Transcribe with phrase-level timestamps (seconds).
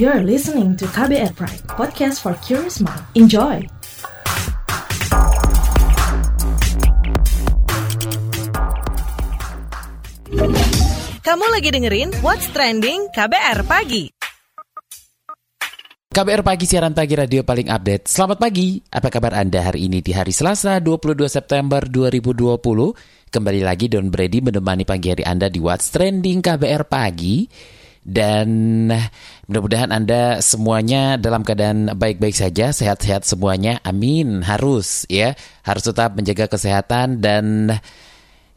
[0.00, 3.04] You're listening to KBR Pride, podcast for curious mind.
[3.12, 3.60] Enjoy!
[11.20, 14.08] Kamu lagi dengerin What's Trending KBR Pagi.
[16.08, 18.08] KBR Pagi siaran pagi radio paling update.
[18.08, 18.80] Selamat pagi.
[18.80, 22.56] Apa kabar Anda hari ini di hari Selasa 22 September 2020?
[23.28, 27.44] Kembali lagi Don Brady menemani pagi hari Anda di What's Trending KBR Pagi.
[28.00, 28.88] Dan
[29.44, 33.78] mudah-mudahan Anda semuanya dalam keadaan baik-baik saja, sehat-sehat semuanya.
[33.84, 34.40] Amin.
[34.40, 37.76] Harus ya, harus tetap menjaga kesehatan dan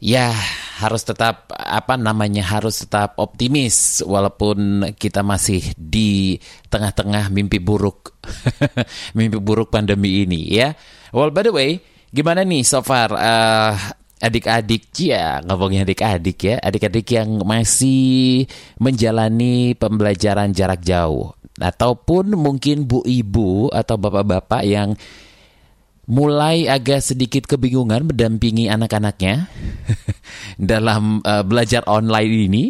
[0.04, 0.36] ya
[0.84, 6.36] harus tetap apa namanya harus tetap optimis walaupun kita masih di
[6.68, 8.12] tengah-tengah mimpi buruk
[9.16, 10.76] mimpi buruk pandemi ini ya.
[11.14, 11.80] Well by the way,
[12.12, 13.72] gimana nih so far uh,
[14.22, 16.56] adik-adik ya ngomongin adik-adik ya.
[16.62, 18.46] Adik-adik yang masih
[18.78, 21.34] menjalani pembelajaran jarak jauh.
[21.58, 24.98] Ataupun mungkin bu ibu atau bapak-bapak yang
[26.04, 29.48] mulai agak sedikit kebingungan mendampingi anak-anaknya
[30.60, 32.64] dalam uh, belajar online ini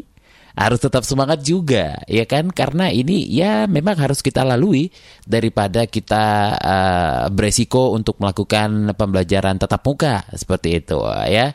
[0.54, 2.50] harus tetap semangat juga ya kan?
[2.54, 4.88] Karena ini ya memang harus kita lalui
[5.26, 11.50] daripada kita uh, beresiko untuk melakukan pembelajaran tatap muka seperti itu ya.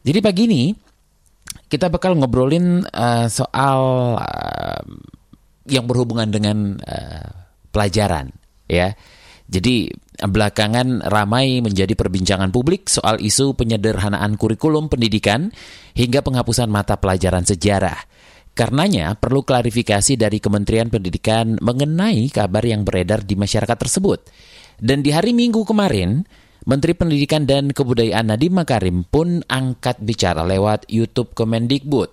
[0.00, 0.64] Jadi pagi ini
[1.68, 3.80] kita bakal ngobrolin uh, soal
[4.16, 4.82] uh,
[5.68, 7.28] yang berhubungan dengan uh,
[7.70, 8.32] pelajaran
[8.66, 8.96] ya.
[9.50, 9.90] Jadi
[10.20, 15.48] belakangan ramai menjadi perbincangan publik soal isu penyederhanaan kurikulum pendidikan
[15.96, 17.96] hingga penghapusan mata pelajaran sejarah.
[18.52, 24.20] Karenanya perlu klarifikasi dari Kementerian Pendidikan mengenai kabar yang beredar di masyarakat tersebut.
[24.76, 26.28] Dan di hari Minggu kemarin,
[26.68, 32.12] Menteri Pendidikan dan Kebudayaan Nadiem Makarim pun angkat bicara lewat YouTube Kemendikbud.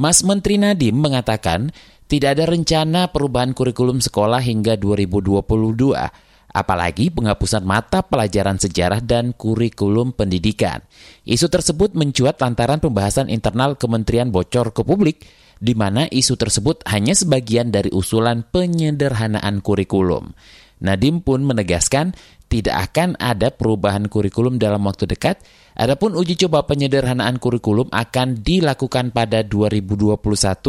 [0.00, 1.68] Mas Menteri Nadiem mengatakan
[2.08, 10.12] tidak ada rencana perubahan kurikulum sekolah hingga 2022 apalagi penghapusan mata pelajaran sejarah dan kurikulum
[10.12, 10.84] pendidikan.
[11.24, 15.24] Isu tersebut mencuat lantaran pembahasan internal kementerian bocor ke publik,
[15.58, 20.36] di mana isu tersebut hanya sebagian dari usulan penyederhanaan kurikulum.
[20.82, 22.12] Nadim pun menegaskan
[22.50, 25.40] tidak akan ada perubahan kurikulum dalam waktu dekat.
[25.72, 30.20] Adapun uji coba penyederhanaan kurikulum akan dilakukan pada 2021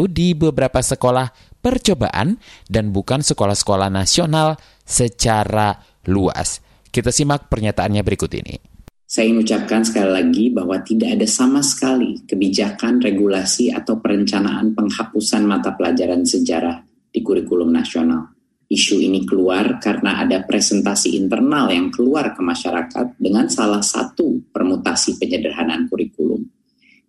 [0.08, 1.28] di beberapa sekolah
[1.64, 2.36] percobaan
[2.68, 6.60] dan bukan sekolah-sekolah nasional secara luas.
[6.92, 8.76] Kita simak pernyataannya berikut ini.
[9.08, 15.48] Saya ingin ucapkan sekali lagi bahwa tidak ada sama sekali kebijakan, regulasi, atau perencanaan penghapusan
[15.48, 18.34] mata pelajaran sejarah di kurikulum nasional.
[18.64, 25.20] Isu ini keluar karena ada presentasi internal yang keluar ke masyarakat dengan salah satu permutasi
[25.20, 26.42] penyederhanaan kurikulum.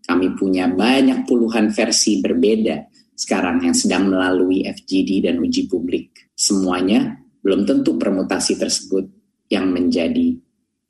[0.05, 2.85] Kami punya banyak puluhan versi berbeda
[3.15, 6.29] sekarang yang sedang melalui FGD dan uji publik.
[6.35, 9.07] Semuanya belum tentu permutasi tersebut
[9.47, 10.35] yang menjadi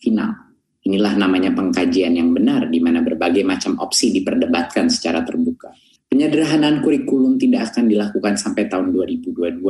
[0.01, 0.45] final.
[0.85, 5.73] Inilah namanya pengkajian yang benar di mana berbagai macam opsi diperdebatkan secara terbuka.
[6.05, 9.61] Penyederhanaan kurikulum tidak akan dilakukan sampai tahun 2022.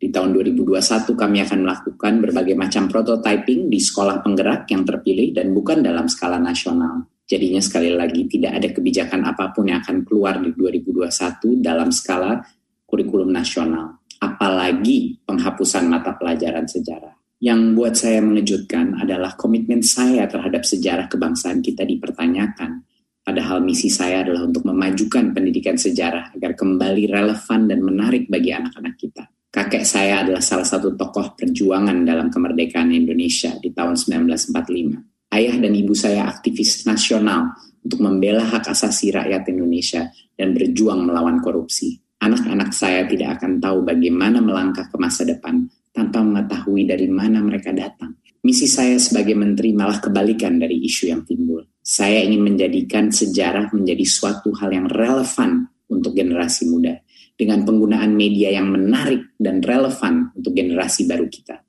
[0.00, 5.52] Di tahun 2021 kami akan melakukan berbagai macam prototyping di sekolah penggerak yang terpilih dan
[5.52, 7.13] bukan dalam skala nasional.
[7.24, 12.44] Jadinya sekali lagi tidak ada kebijakan apa pun yang akan keluar di 2021 dalam skala
[12.84, 14.04] kurikulum nasional.
[14.20, 17.16] Apalagi penghapusan mata pelajaran sejarah.
[17.40, 22.84] Yang buat saya mengejutkan adalah komitmen saya terhadap sejarah kebangsaan kita dipertanyakan.
[23.24, 29.00] Padahal misi saya adalah untuk memajukan pendidikan sejarah agar kembali relevan dan menarik bagi anak-anak
[29.00, 29.24] kita.
[29.48, 35.74] Kakek saya adalah salah satu tokoh perjuangan dalam kemerdekaan Indonesia di tahun 1945 ayah dan
[35.74, 37.50] ibu saya aktivis nasional
[37.82, 40.08] untuk membela hak asasi rakyat Indonesia
[40.38, 41.98] dan berjuang melawan korupsi.
[42.22, 47.74] Anak-anak saya tidak akan tahu bagaimana melangkah ke masa depan tanpa mengetahui dari mana mereka
[47.74, 48.16] datang.
[48.44, 51.64] Misi saya sebagai menteri malah kebalikan dari isu yang timbul.
[51.84, 56.96] Saya ingin menjadikan sejarah menjadi suatu hal yang relevan untuk generasi muda
[57.36, 61.60] dengan penggunaan media yang menarik dan relevan untuk generasi baru kita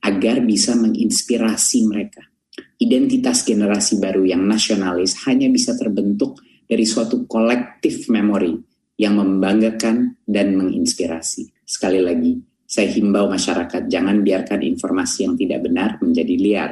[0.00, 2.30] agar bisa menginspirasi mereka
[2.80, 8.54] identitas generasi baru yang nasionalis hanya bisa terbentuk dari suatu kolektif memori
[9.00, 11.50] yang membanggakan dan menginspirasi.
[11.64, 12.36] Sekali lagi,
[12.70, 16.70] saya himbau masyarakat jangan biarkan informasi yang tidak benar menjadi liar.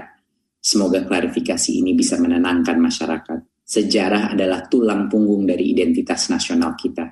[0.59, 3.41] Semoga klarifikasi ini bisa menenangkan masyarakat.
[3.67, 7.05] Sejarah adalah tulang punggung dari identitas nasional kita.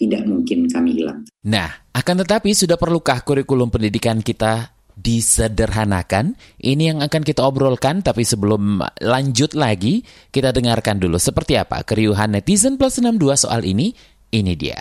[0.00, 1.28] Tidak mungkin kami hilang.
[1.44, 6.36] Nah, akan tetapi sudah perlukah kurikulum pendidikan kita disederhanakan.
[6.60, 12.36] Ini yang akan kita obrolkan, tapi sebelum lanjut lagi, kita dengarkan dulu seperti apa keriuhan
[12.36, 13.96] netizen plus 62 soal ini.
[14.30, 14.78] Ini dia.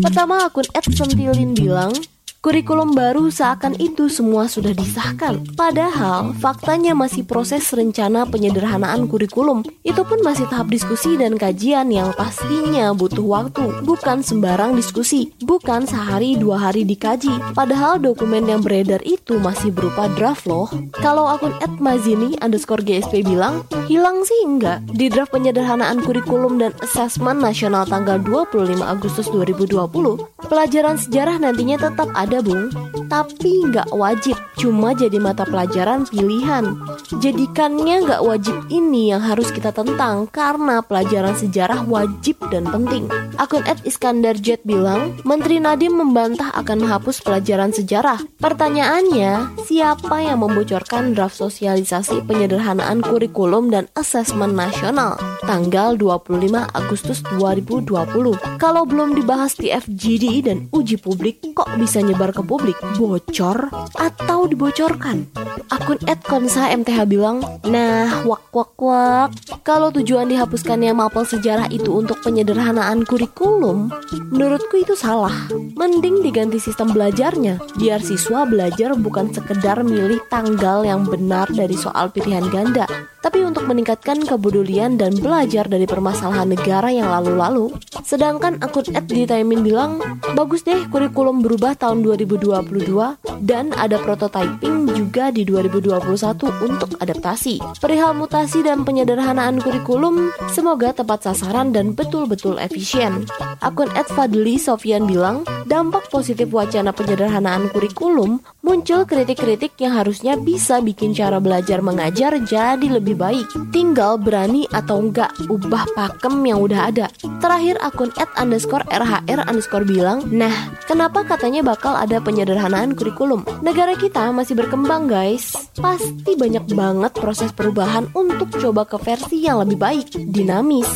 [0.00, 1.92] Pertama akun @sentilin bilang,
[2.40, 5.44] Kurikulum baru seakan itu semua sudah disahkan.
[5.60, 9.60] Padahal faktanya masih proses rencana penyederhanaan kurikulum.
[9.84, 13.84] Itu pun masih tahap diskusi dan kajian yang pastinya butuh waktu.
[13.84, 17.52] Bukan sembarang diskusi, bukan sehari dua hari dikaji.
[17.52, 20.72] Padahal dokumen yang beredar itu masih berupa draft loh.
[20.96, 24.80] Kalau akun @mazini underscore GSP bilang, hilang sih enggak.
[24.88, 30.16] Di draft penyederhanaan kurikulum dan asesmen nasional tanggal 25 Agustus 2020,
[30.48, 32.70] pelajaran sejarah nantinya tetap ada ada bung,
[33.10, 36.78] tapi nggak wajib, cuma jadi mata pelajaran pilihan.
[37.18, 43.10] Jadikannya nggak wajib ini yang harus kita tentang karena pelajaran sejarah wajib dan penting.
[43.34, 48.22] Akun Ed Iskandar Jet bilang, Menteri Nadiem membantah akan menghapus pelajaran sejarah.
[48.38, 56.46] Pertanyaannya, siapa yang membocorkan draft sosialisasi penyederhanaan kurikulum dan asesmen nasional tanggal 25
[56.78, 58.38] Agustus 2020?
[58.62, 63.72] Kalau belum dibahas di FGD dan uji publik, kok bisa nyebar disebar ke publik bocor
[63.96, 65.24] atau dibocorkan.
[65.72, 65.96] Akun
[66.28, 69.30] @konsa MTH bilang, "Nah, wak wak wak.
[69.64, 73.88] Kalau tujuan dihapuskannya mapel sejarah itu untuk penyederhanaan kurikulum,
[74.28, 75.48] menurutku itu salah.
[75.80, 82.12] Mending diganti sistem belajarnya, biar siswa belajar bukan sekedar milih tanggal yang benar dari soal
[82.12, 82.84] pilihan ganda,
[83.24, 87.72] tapi untuk meningkatkan kepedulian dan belajar dari permasalahan negara yang lalu-lalu."
[88.02, 90.02] Sedangkan akun @ditaimin bilang,
[90.34, 97.62] "Bagus deh kurikulum berubah tahun 2022 dan ada prototyping juga di 2021 untuk adaptasi.
[97.78, 103.30] Perihal mutasi dan penyederhanaan kurikulum, semoga tepat sasaran dan betul-betul efisien.
[103.62, 111.14] Akun @fadli Sofian bilang, dampak positif wacana penyederhanaan kurikulum muncul kritik-kritik yang harusnya bisa bikin
[111.14, 113.46] cara belajar mengajar jadi lebih baik.
[113.70, 117.06] Tinggal berani atau enggak ubah pakem yang udah ada.
[117.38, 118.10] Terakhir akun
[118.40, 120.52] underscore rhr underscore bilang, nah
[120.88, 123.44] kenapa katanya bakal ada penyederhanaan kurikulum.
[123.60, 125.52] Negara kita masih berkembang guys.
[125.76, 130.88] Pasti banyak banget proses perubahan untuk coba ke versi yang lebih baik, dinamis.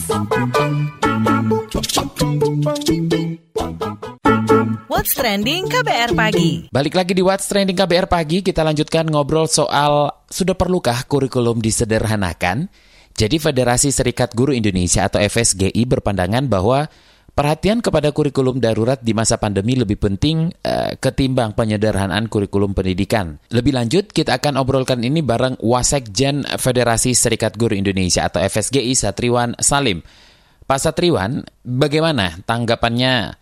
[4.88, 10.08] What's Trending KBR Pagi Balik lagi di What's Trending KBR Pagi, kita lanjutkan ngobrol soal
[10.32, 12.72] sudah perlukah kurikulum disederhanakan?
[13.14, 16.88] Jadi Federasi Serikat Guru Indonesia atau FSGI berpandangan bahwa
[17.34, 23.42] Perhatian kepada kurikulum darurat di masa pandemi lebih penting uh, ketimbang penyederhanaan kurikulum pendidikan.
[23.50, 29.58] Lebih lanjut, kita akan obrolkan ini bareng Wasekjen Federasi Serikat Guru Indonesia atau FSGI Satriwan
[29.58, 30.06] Salim.
[30.62, 33.34] Pak Satriwan, bagaimana tanggapannya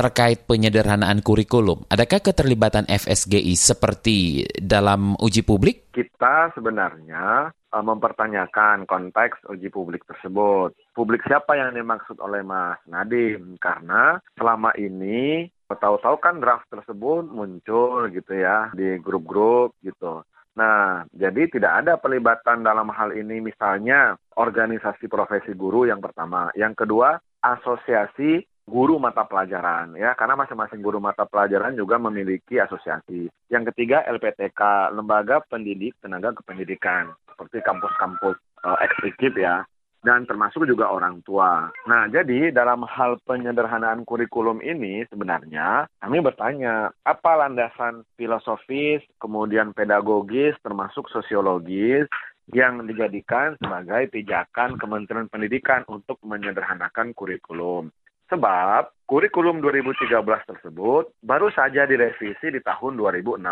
[0.00, 1.84] terkait penyederhanaan kurikulum?
[1.92, 5.92] Adakah keterlibatan FSGI seperti dalam uji publik?
[5.92, 10.72] Kita sebenarnya uh, mempertanyakan konteks uji publik tersebut.
[10.96, 13.60] Publik siapa yang dimaksud oleh Mas Nadim?
[13.60, 20.24] Karena selama ini tahu-tahu kan draft tersebut muncul gitu ya di grup-grup gitu.
[20.56, 26.48] Nah, jadi tidak ada pelibatan dalam hal ini misalnya organisasi profesi guru yang pertama.
[26.56, 33.26] Yang kedua, asosiasi guru mata pelajaran ya karena masing-masing guru mata pelajaran juga memiliki asosiasi.
[33.50, 39.66] Yang ketiga LPTK Lembaga Pendidik Tenaga Kependidikan seperti kampus-kampus uh, eksklusif ya
[40.00, 41.68] dan termasuk juga orang tua.
[41.84, 50.56] Nah, jadi dalam hal penyederhanaan kurikulum ini sebenarnya kami bertanya, apa landasan filosofis, kemudian pedagogis,
[50.64, 52.08] termasuk sosiologis
[52.50, 57.94] yang dijadikan sebagai pijakan Kementerian Pendidikan untuk menyederhanakan kurikulum.
[58.30, 60.14] Sebab kurikulum 2013
[60.46, 63.42] tersebut baru saja direvisi di tahun 2016.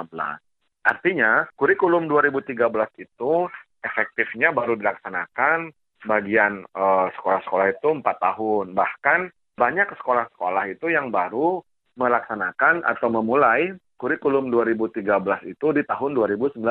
[0.87, 2.55] Artinya, kurikulum 2013
[3.03, 3.51] itu
[3.83, 5.75] efektifnya baru dilaksanakan
[6.07, 8.79] bagian sekolah sekolah-sekolah itu empat tahun.
[8.79, 9.21] Bahkan
[9.59, 11.59] banyak sekolah-sekolah itu yang baru
[11.99, 15.03] melaksanakan atau memulai kurikulum 2013
[15.51, 16.63] itu di tahun 2019.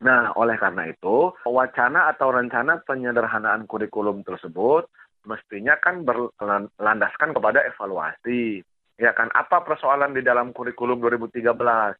[0.00, 4.90] Nah, oleh karena itu, wacana atau rencana penyederhanaan kurikulum tersebut
[5.24, 8.64] mestinya kan berlandaskan kepada evaluasi.
[9.00, 11.96] Ya kan, apa persoalan di dalam kurikulum 2013?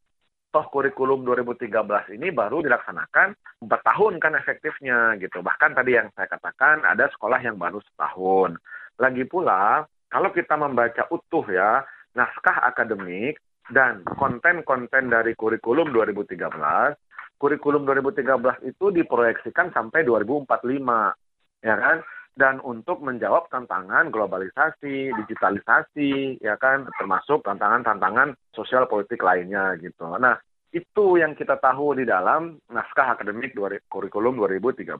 [0.50, 5.46] Toh kurikulum 2013 ini baru dilaksanakan 4 tahun kan efektifnya gitu.
[5.46, 8.58] Bahkan tadi yang saya katakan ada sekolah yang baru setahun.
[8.98, 11.86] Lagi pula, kalau kita membaca utuh ya,
[12.18, 13.38] naskah akademik
[13.70, 16.98] dan konten-konten dari kurikulum 2013,
[17.38, 21.14] kurikulum 2013 itu diproyeksikan sampai 2045.
[21.62, 22.02] Ya kan?
[22.40, 30.08] Dan untuk menjawab tantangan globalisasi, digitalisasi, ya kan, termasuk tantangan-tantangan sosial politik lainnya gitu.
[30.16, 30.40] Nah,
[30.72, 33.52] itu yang kita tahu di dalam naskah akademik
[33.92, 34.96] kurikulum 2013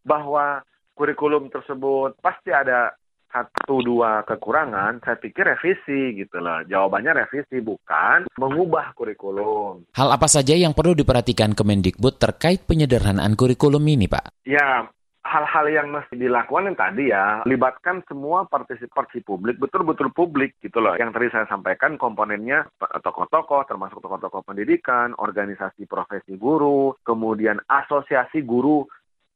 [0.00, 0.64] bahwa
[0.96, 2.96] kurikulum tersebut pasti ada
[3.26, 6.64] satu dua kekurangan, saya pikir revisi gitu loh.
[6.64, 9.92] Jawabannya revisi bukan mengubah kurikulum.
[9.92, 14.32] Hal apa saja yang perlu diperhatikan Kemendikbud terkait penyederhanaan kurikulum ini, Pak?
[14.48, 14.88] Ya,
[15.26, 20.94] hal-hal yang mesti dilakukan yang tadi ya, libatkan semua partisipasi publik, betul-betul publik gitu loh.
[20.94, 28.86] Yang tadi saya sampaikan komponennya tokoh-tokoh, termasuk tokoh-tokoh pendidikan, organisasi profesi guru, kemudian asosiasi guru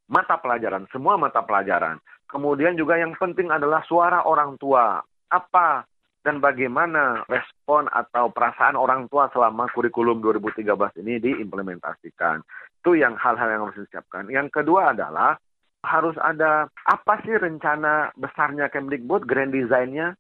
[0.07, 1.99] mata pelajaran, semua mata pelajaran.
[2.31, 5.03] Kemudian juga yang penting adalah suara orang tua.
[5.31, 5.87] Apa
[6.21, 12.45] dan bagaimana respon atau perasaan orang tua selama kurikulum 2013 ini diimplementasikan.
[12.81, 14.29] Itu yang hal-hal yang harus disiapkan.
[14.29, 15.37] Yang kedua adalah
[15.81, 20.13] harus ada apa sih rencana besarnya Kemdikbud, grand design-nya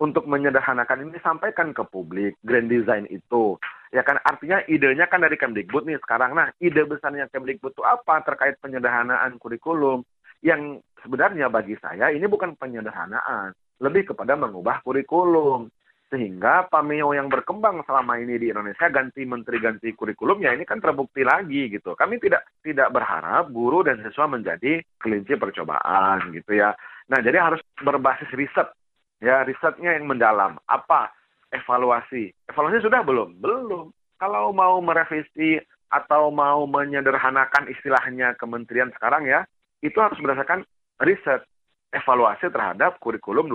[0.00, 3.60] untuk menyederhanakan ini sampaikan ke publik grand design itu.
[3.92, 6.32] Ya kan artinya idenya kan dari Kemdikbud nih sekarang.
[6.32, 10.06] Nah, ide besarnya Kemdikbud itu apa terkait penyederhanaan kurikulum?
[10.40, 15.68] yang sebenarnya bagi saya ini bukan penyederhanaan, lebih kepada mengubah kurikulum.
[16.10, 21.22] Sehingga pameo yang berkembang selama ini di Indonesia ganti menteri ganti kurikulumnya ini kan terbukti
[21.22, 21.94] lagi gitu.
[21.94, 26.74] Kami tidak tidak berharap guru dan siswa menjadi kelinci percobaan gitu ya.
[27.06, 28.66] Nah, jadi harus berbasis riset.
[29.22, 30.58] Ya, risetnya yang mendalam.
[30.66, 31.14] Apa
[31.54, 32.34] evaluasi?
[32.50, 33.38] Evaluasi sudah belum?
[33.38, 33.94] Belum.
[34.18, 39.46] Kalau mau merevisi atau mau menyederhanakan istilahnya kementerian sekarang ya,
[39.82, 40.66] itu harus berdasarkan
[41.02, 41.42] riset
[41.90, 43.50] evaluasi terhadap kurikulum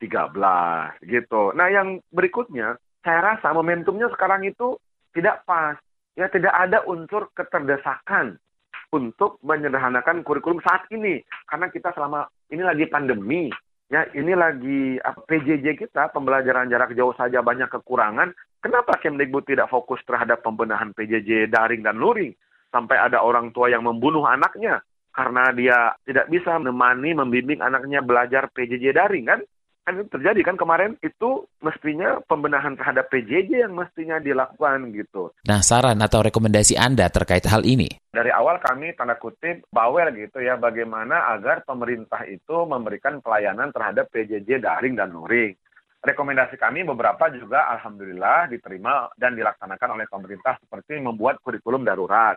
[0.00, 1.52] 2013 gitu.
[1.52, 4.78] Nah, yang berikutnya saya rasa momentumnya sekarang itu
[5.12, 5.74] tidak pas.
[6.18, 8.42] Ya, tidak ada unsur keterdesakan
[8.90, 13.52] untuk menyederhanakan kurikulum saat ini karena kita selama ini lagi pandemi
[13.86, 18.32] ya ini lagi PJJ kita pembelajaran jarak jauh saja banyak kekurangan
[18.64, 22.32] kenapa Kemdikbud tidak fokus terhadap pembenahan PJJ daring dan luring
[22.72, 24.80] sampai ada orang tua yang membunuh anaknya
[25.18, 29.40] karena dia tidak bisa menemani, membimbing anaknya belajar PJJ daring kan?
[29.88, 35.32] Kan terjadi kan kemarin itu mestinya pembenahan terhadap PJJ yang mestinya dilakukan gitu.
[35.48, 37.88] Nah, saran atau rekomendasi Anda terkait hal ini?
[38.12, 44.12] Dari awal kami tanda kutip bawel gitu ya bagaimana agar pemerintah itu memberikan pelayanan terhadap
[44.12, 45.56] PJJ daring dan luring.
[46.04, 52.36] Rekomendasi kami beberapa juga alhamdulillah diterima dan dilaksanakan oleh pemerintah seperti membuat kurikulum darurat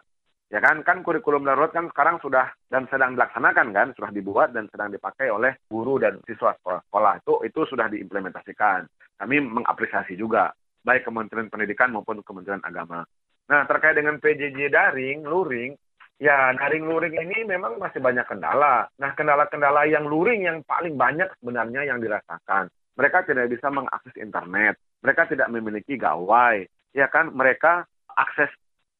[0.51, 4.67] Ya kan, kan kurikulum darurat kan sekarang sudah dan sedang dilaksanakan kan, sudah dibuat dan
[4.67, 7.23] sedang dipakai oleh guru dan siswa sekolah.
[7.23, 8.83] Itu itu sudah diimplementasikan.
[9.15, 10.51] Kami mengapresiasi juga
[10.83, 12.99] baik Kementerian Pendidikan maupun Kementerian Agama.
[13.47, 15.71] Nah, terkait dengan PJJ daring, luring,
[16.19, 18.91] ya daring luring ini memang masih banyak kendala.
[18.99, 22.67] Nah, kendala-kendala yang luring yang paling banyak sebenarnya yang dirasakan.
[22.99, 27.31] Mereka tidak bisa mengakses internet, mereka tidak memiliki gawai, ya kan?
[27.31, 27.87] Mereka
[28.19, 28.51] akses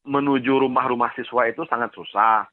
[0.02, 2.46] menuju rumah-rumah siswa itu sangat susah.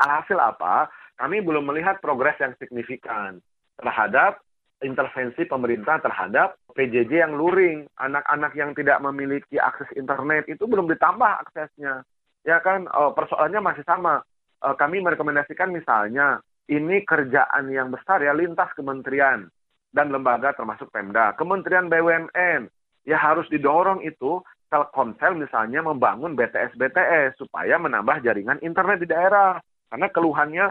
[0.00, 0.88] Alhasil apa?
[1.16, 3.40] Kami belum melihat progres yang signifikan
[3.80, 4.40] terhadap
[4.84, 7.88] intervensi pemerintah terhadap PJJ yang luring.
[7.96, 12.04] Anak-anak yang tidak memiliki akses internet itu belum ditambah aksesnya.
[12.44, 14.20] Ya kan, oh, persoalannya masih sama.
[14.60, 19.48] Eh, kami merekomendasikan misalnya, ini kerjaan yang besar ya lintas kementerian
[19.94, 21.32] dan lembaga termasuk Pemda.
[21.38, 22.68] Kementerian BUMN,
[23.08, 29.58] ya harus didorong itu Telkomsel misalnya membangun BTS-BTS supaya menambah jaringan internet di daerah.
[29.86, 30.66] Karena keluhannya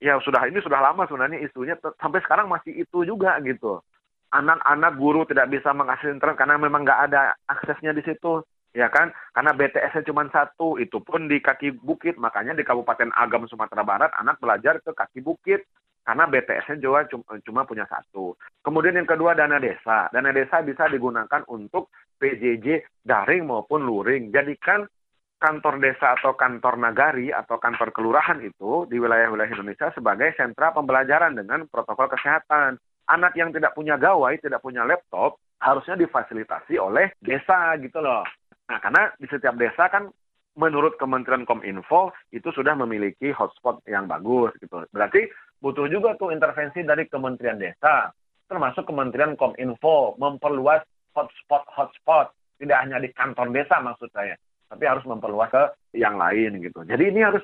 [0.00, 3.82] ya sudah ini sudah lama sebenarnya isunya sampai sekarang masih itu juga gitu.
[4.30, 9.10] Anak-anak guru tidak bisa mengakses internet karena memang nggak ada aksesnya di situ ya kan
[9.34, 14.14] karena BTS-nya cuma satu itu pun di kaki bukit makanya di Kabupaten Agam Sumatera Barat
[14.14, 15.66] anak belajar ke kaki bukit
[16.06, 18.34] karena BTS-nya juga cuma, cuma punya satu.
[18.64, 20.08] Kemudian yang kedua dana desa.
[20.08, 24.28] Dana desa bisa digunakan untuk PJJ daring maupun luring.
[24.28, 24.84] Jadikan
[25.40, 31.32] kantor desa atau kantor nagari atau kantor kelurahan itu di wilayah-wilayah Indonesia sebagai sentra pembelajaran
[31.32, 32.76] dengan protokol kesehatan.
[33.08, 38.22] Anak yang tidak punya gawai, tidak punya laptop, harusnya difasilitasi oleh desa gitu loh.
[38.70, 40.06] Nah, karena di setiap desa kan
[40.54, 44.86] menurut Kementerian Kominfo itu sudah memiliki hotspot yang bagus gitu.
[44.92, 45.26] Berarti
[45.58, 48.12] butuh juga tuh intervensi dari Kementerian Desa,
[48.46, 50.82] termasuk Kementerian Kominfo memperluas
[51.16, 54.36] hotspot-hotspot, tidak hanya di kantor desa maksud saya,
[54.68, 55.64] tapi harus memperluas ke
[55.96, 56.84] yang lain gitu.
[56.84, 57.42] Jadi ini harus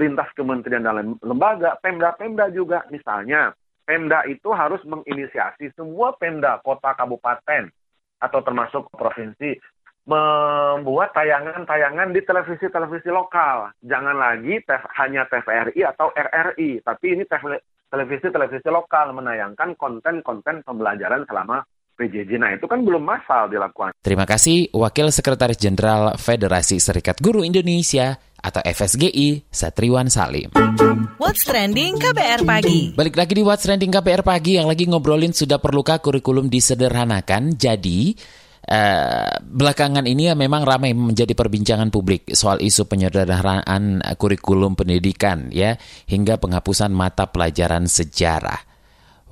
[0.00, 3.54] lintas kementerian dan lembaga, Pemda-Pemda juga misalnya.
[3.84, 7.68] Pemda itu harus menginisiasi semua Pemda, kota, kabupaten,
[8.16, 9.60] atau termasuk provinsi
[10.04, 13.72] membuat tayangan-tayangan di televisi-televisi lokal.
[13.84, 17.24] Jangan lagi tef, hanya TVRI atau RRI, tapi ini
[17.88, 22.36] televisi-televisi lokal menayangkan konten-konten pembelajaran selama PJJ.
[22.36, 23.94] Nah, itu kan belum masal dilakukan.
[24.02, 30.52] Terima kasih Wakil Sekretaris Jenderal Federasi Serikat Guru Indonesia, atau FSGI Satriwan Salim.
[31.16, 32.92] What's Trending KBR Pagi.
[32.92, 37.56] Balik lagi di What's Trending KBR Pagi yang lagi ngobrolin sudah perlukah kurikulum disederhanakan.
[37.56, 38.12] Jadi
[38.68, 45.80] uh, belakangan ini ya memang ramai menjadi perbincangan publik soal isu penyederhanaan kurikulum pendidikan ya
[46.04, 48.60] hingga penghapusan mata pelajaran sejarah.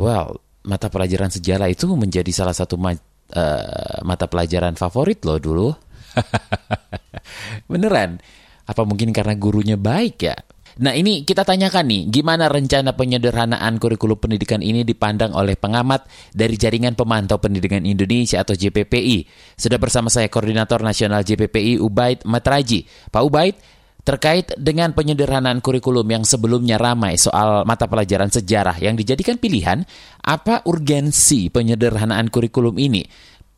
[0.00, 5.68] Well, mata pelajaran sejarah itu menjadi salah satu ma uh, mata pelajaran favorit loh dulu.
[7.70, 8.20] Beneran?
[8.62, 10.36] Apa mungkin karena gurunya baik ya?
[10.80, 16.56] Nah ini kita tanyakan nih, gimana rencana penyederhanaan kurikulum pendidikan ini dipandang oleh pengamat dari
[16.56, 19.28] Jaringan Pemantau Pendidikan Indonesia atau JPPI.
[19.52, 22.88] Sudah bersama saya Koordinator Nasional JPPI Ubaid Matraji.
[23.12, 23.54] Pak Ubaid,
[24.02, 29.86] terkait dengan penyederhanaan kurikulum yang sebelumnya ramai soal mata pelajaran sejarah yang dijadikan pilihan,
[30.22, 33.06] apa urgensi penyederhanaan kurikulum ini?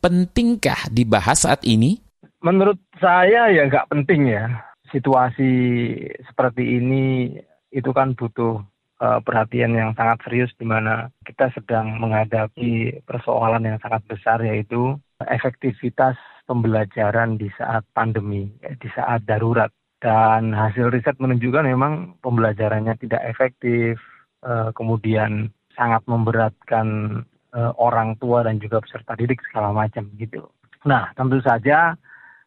[0.01, 1.97] Pentingkah dibahas saat ini?
[2.45, 4.45] Menurut saya ya nggak penting ya.
[4.93, 5.49] Situasi
[6.29, 7.33] seperti ini
[7.73, 8.61] itu kan butuh
[9.01, 14.95] uh, perhatian yang sangat serius di mana kita sedang menghadapi persoalan yang sangat besar yaitu
[15.25, 19.73] efektivitas pembelajaran di saat pandemi, di saat darurat.
[20.05, 23.97] Dan hasil riset menunjukkan memang pembelajarannya tidak efektif,
[24.45, 26.87] uh, kemudian sangat memberatkan
[27.57, 30.45] uh, orang tua dan juga peserta didik segala macam gitu.
[30.85, 31.97] Nah, tentu saja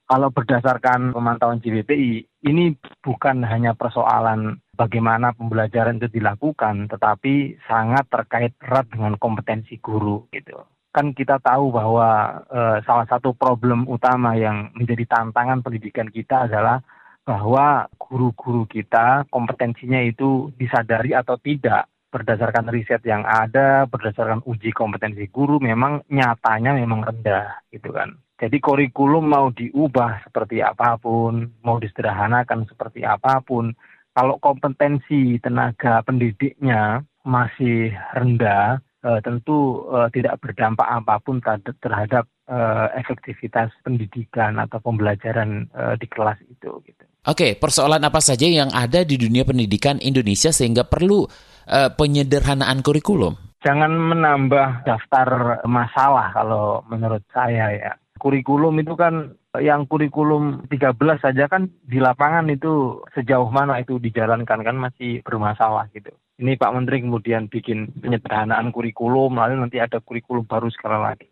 [0.07, 8.55] kalau berdasarkan pemantauan JBPI, ini bukan hanya persoalan bagaimana pembelajaran itu dilakukan, tetapi sangat terkait
[8.62, 10.65] erat dengan kompetensi guru gitu.
[10.97, 16.81] Kan kita tahu bahwa e, salah satu problem utama yang menjadi tantangan pendidikan kita adalah
[17.29, 25.29] bahwa guru-guru kita kompetensinya itu disadari atau tidak berdasarkan riset yang ada, berdasarkan uji kompetensi
[25.29, 28.17] guru memang nyatanya memang rendah gitu kan.
[28.41, 33.77] Jadi kurikulum mau diubah seperti apa pun, mau disederhanakan seperti apa pun,
[34.17, 41.38] kalau kompetensi tenaga pendidiknya masih rendah, eh, tentu eh, tidak berdampak apa pun
[41.83, 46.70] terhadap eh, efektivitas pendidikan atau pembelajaran eh, di kelas itu.
[46.83, 47.03] Gitu.
[47.29, 51.29] Oke, persoalan apa saja yang ada di dunia pendidikan Indonesia sehingga perlu
[51.68, 53.35] eh, penyederhanaan kurikulum?
[53.59, 61.44] Jangan menambah daftar masalah kalau menurut saya ya kurikulum itu kan yang kurikulum 13 saja
[61.51, 66.11] kan di lapangan itu sejauh mana itu dijalankan kan masih bermasalah gitu.
[66.38, 71.29] Ini Pak Menteri kemudian bikin penyederhanaan kurikulum, lalu nanti ada kurikulum baru sekali lagi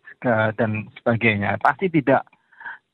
[0.59, 1.55] dan sebagainya.
[1.63, 2.27] Pasti tidak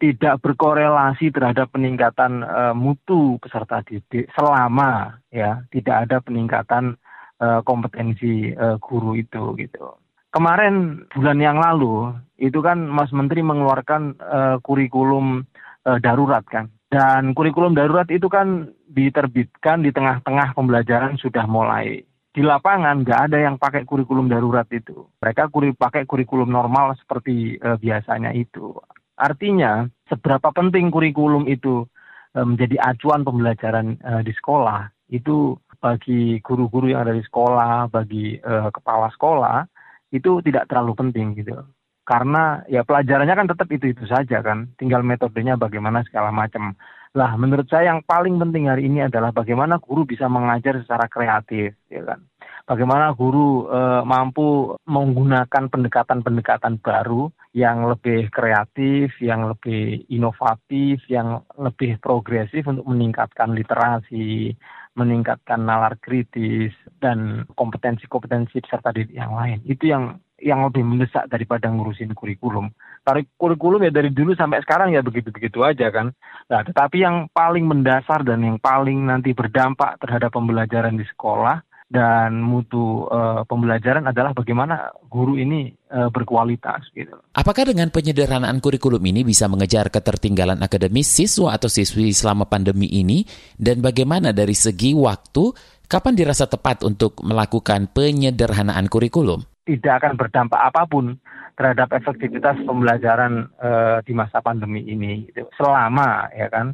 [0.04, 7.00] tidak berkorelasi terhadap peningkatan uh, mutu peserta didik selama ya tidak ada peningkatan
[7.40, 10.03] uh, kompetensi uh, guru itu gitu
[10.34, 15.46] kemarin bulan yang lalu itu kan Mas Menteri mengeluarkan uh, kurikulum
[15.86, 16.68] uh, darurat kan.
[16.90, 22.02] Dan kurikulum darurat itu kan diterbitkan di tengah-tengah pembelajaran sudah mulai.
[22.34, 25.06] Di lapangan nggak ada yang pakai kurikulum darurat itu.
[25.22, 28.74] Mereka kuri, pakai kurikulum normal seperti uh, biasanya itu.
[29.14, 31.86] Artinya seberapa penting kurikulum itu
[32.34, 38.40] uh, menjadi acuan pembelajaran uh, di sekolah itu bagi guru-guru yang ada di sekolah, bagi
[38.42, 39.68] uh, kepala sekolah
[40.14, 41.58] itu tidak terlalu penting gitu.
[42.04, 46.76] Karena ya pelajarannya kan tetap itu-itu saja kan, tinggal metodenya bagaimana segala macam.
[47.16, 51.74] Lah menurut saya yang paling penting hari ini adalah bagaimana guru bisa mengajar secara kreatif,
[51.88, 52.20] ya kan.
[52.64, 62.00] Bagaimana guru e, mampu menggunakan pendekatan-pendekatan baru yang lebih kreatif, yang lebih inovatif, yang lebih
[62.00, 64.56] progresif untuk meningkatkan literasi,
[64.94, 69.60] meningkatkan nalar kritis dan kompetensi-kompetensi peserta didik yang lain.
[69.66, 72.70] Itu yang yang lebih mendesak daripada ngurusin kurikulum.
[73.08, 76.12] Tarik kurikulum ya dari dulu sampai sekarang ya begitu-begitu aja kan.
[76.52, 82.42] Nah, tetapi yang paling mendasar dan yang paling nanti berdampak terhadap pembelajaran di sekolah dan
[82.42, 87.14] mutu uh, pembelajaran adalah bagaimana guru ini uh, berkualitas gitu.
[87.38, 93.22] Apakah dengan penyederhanaan kurikulum ini bisa mengejar ketertinggalan akademis siswa atau siswi selama pandemi ini
[93.62, 95.54] dan bagaimana dari segi waktu
[95.86, 99.46] kapan dirasa tepat untuk melakukan penyederhanaan kurikulum?
[99.70, 101.14] Tidak akan berdampak apa pun
[101.54, 105.46] terhadap efektivitas pembelajaran uh, di masa pandemi ini gitu.
[105.54, 106.74] selama ya kan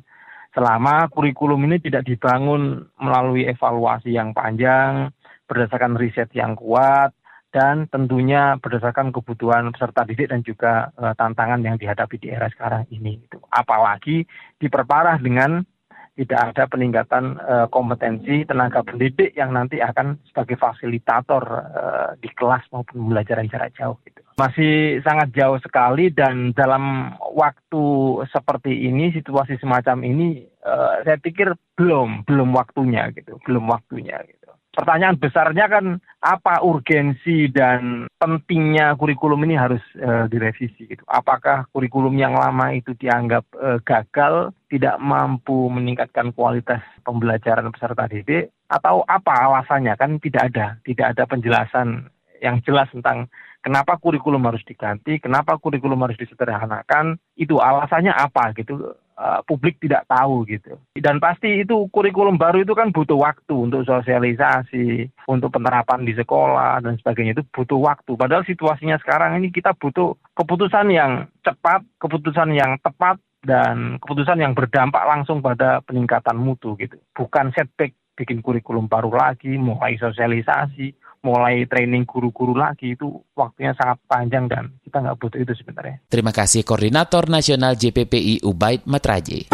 [0.53, 5.13] selama kurikulum ini tidak dibangun melalui evaluasi yang panjang,
[5.45, 7.13] berdasarkan riset yang kuat,
[7.49, 12.85] dan tentunya berdasarkan kebutuhan peserta didik dan juga uh, tantangan yang dihadapi di era sekarang
[12.93, 13.17] ini.
[13.25, 13.41] Itu.
[13.49, 14.25] Apalagi
[14.61, 15.65] diperparah dengan
[16.13, 22.67] tidak ada peningkatan uh, kompetensi tenaga pendidik yang nanti akan sebagai fasilitator uh, di kelas
[22.69, 23.97] maupun pembelajaran jarak jauh.
[24.05, 24.18] Gitu.
[24.39, 27.83] Masih sangat jauh sekali dan dalam waktu
[28.31, 34.39] seperti ini situasi semacam ini uh, saya pikir belum belum waktunya gitu belum waktunya gitu.
[34.69, 41.03] Pertanyaan besarnya kan apa urgensi dan pentingnya kurikulum ini harus uh, direvisi gitu?
[41.03, 48.55] Apakah kurikulum yang lama itu dianggap uh, gagal tidak mampu meningkatkan kualitas pembelajaran peserta didik
[48.71, 49.99] atau apa alasannya?
[49.99, 52.07] Kan tidak ada tidak ada penjelasan
[52.39, 53.27] yang jelas tentang
[53.63, 58.95] kenapa kurikulum harus diganti, kenapa kurikulum harus disederhanakan, itu alasannya apa gitu.
[59.19, 60.79] Uh, publik tidak tahu gitu.
[60.95, 66.79] Dan pasti itu kurikulum baru itu kan butuh waktu untuk sosialisasi, untuk penerapan di sekolah
[66.79, 68.15] dan sebagainya itu butuh waktu.
[68.15, 74.55] Padahal situasinya sekarang ini kita butuh keputusan yang cepat, keputusan yang tepat dan keputusan yang
[74.55, 76.95] berdampak langsung pada peningkatan mutu gitu.
[77.11, 83.99] Bukan setback bikin kurikulum baru lagi, mulai sosialisasi, mulai training guru-guru lagi itu waktunya sangat
[84.07, 85.99] panjang dan kita nggak butuh itu sebenarnya.
[86.07, 89.51] Terima kasih Koordinator Nasional JPPI Ubaid Matraje.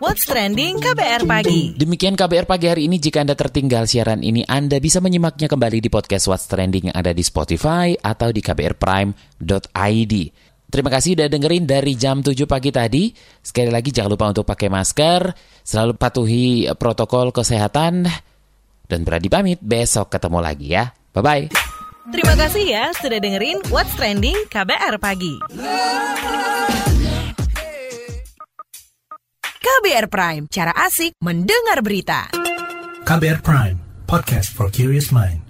[0.00, 1.76] What's Trending KBR Pagi.
[1.76, 2.96] Demikian KBR Pagi hari ini.
[2.96, 7.12] Jika Anda tertinggal siaran ini, Anda bisa menyimaknya kembali di podcast What's Trending yang ada
[7.12, 10.14] di Spotify atau di kbrprime.id.
[10.74, 13.14] Terima kasih udah dengerin dari jam 7 pagi tadi.
[13.38, 15.30] Sekali lagi jangan lupa untuk pakai masker,
[15.62, 18.10] selalu patuhi protokol kesehatan,
[18.94, 20.94] dan berani pamit, besok ketemu lagi ya.
[21.10, 21.50] Bye-bye.
[22.14, 25.34] Terima kasih ya sudah dengerin What's Trending KBR Pagi.
[29.64, 32.30] KBR Prime, cara asik mendengar berita.
[33.02, 33.76] KBR Prime,
[34.06, 35.43] podcast for curious mind.